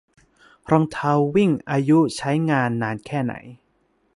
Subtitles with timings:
[0.71, 3.33] รองเท้าวิ่งอายุใช้งานนานแค่ไหน